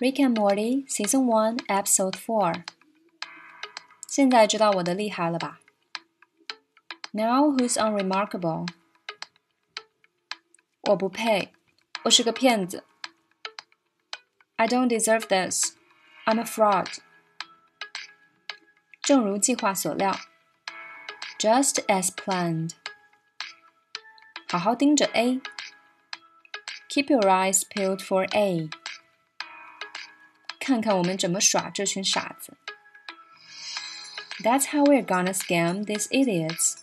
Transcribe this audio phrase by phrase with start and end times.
[0.00, 2.64] Rick and Morty Season One Episode Four。
[4.08, 5.60] 现在知道我的厉害了吧？
[7.12, 8.68] Now who's unremarkable？
[10.82, 11.52] 我不配，
[12.04, 12.84] 我是个骗子。
[14.56, 15.76] I don't deserve this.
[16.26, 16.98] I'm a fraud.
[19.02, 20.16] 正如计划所料，
[21.38, 22.72] just as planned。
[24.48, 28.68] 好好盯着 A。Keep your eyes peeled for A。
[30.58, 32.56] 看看我们怎么耍这群傻子。
[34.42, 36.78] That's how we're gonna scam these idiots。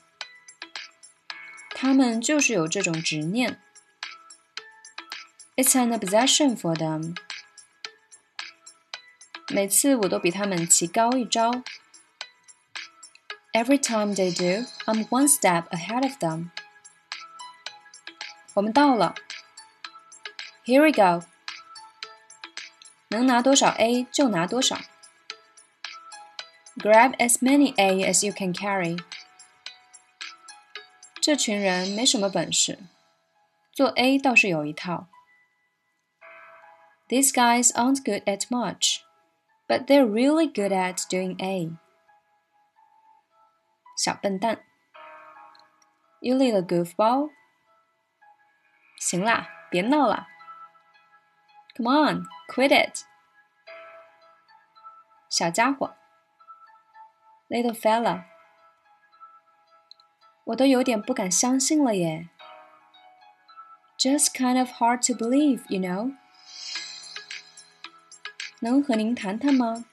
[1.72, 3.60] 他们就是有这种执念。
[5.56, 7.16] It's an obsession for them。
[9.50, 11.52] 每次我都比他们棋高一招。
[13.54, 16.52] Every time they do, I'm one step ahead of them。
[18.54, 19.16] 我们到了。
[20.66, 21.26] Here we go。
[23.16, 24.78] 能拿多少 A 就拿多少。
[26.78, 29.04] Grab as many A as you can carry。
[31.22, 32.80] 这群人没什么本事，
[33.72, 35.08] 做 A 倒是有一套。
[37.10, 39.02] These guys aren't good at much,
[39.68, 41.78] but they're really good at doing A.
[43.98, 44.64] 小笨蛋，
[46.22, 47.32] You little goofball。
[48.98, 50.28] 行啦，别闹了。
[51.76, 53.06] Come on, quit it.
[55.30, 55.96] 小家伙，
[57.50, 58.26] little fella，
[60.44, 62.30] 我都有点不敢相信了耶。
[63.98, 66.18] Just kind of hard to believe, you know.
[68.60, 69.86] 能和您谈谈吗？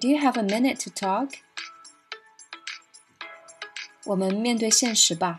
[0.00, 1.38] Do you have a minute to talk?
[4.04, 5.36] 我们面对现实吧。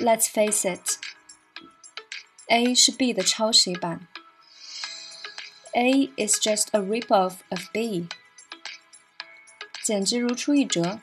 [0.00, 0.97] Let's face it.
[2.48, 4.06] A 是 B 的抄袭版。
[5.72, 8.08] A is just a ripoff of B，
[9.82, 11.00] 简直如出一辙。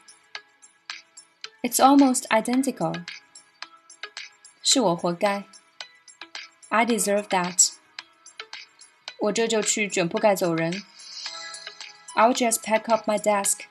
[1.62, 3.06] It's almost identical，
[4.64, 5.44] 是我活该。
[6.70, 7.74] I deserve that，
[9.20, 10.84] 我这就去卷铺盖走人。
[12.16, 13.62] I'll just pack up my desk，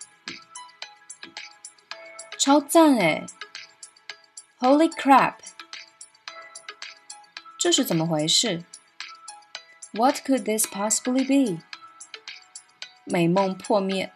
[2.38, 3.26] 超赞哎！
[4.58, 5.36] Holy crap！
[7.64, 8.64] 这是怎么回事？
[9.92, 11.62] What could this possibly be？
[13.04, 14.12] 美梦破灭，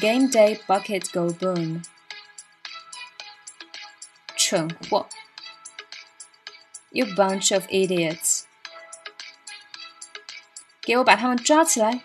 [0.00, 1.84] Game day bucket go boom。
[4.36, 5.08] 蠢货！
[6.90, 8.42] You bunch of idiots！
[10.82, 12.02] 给我把他们抓起来！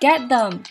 [0.00, 0.64] Get them！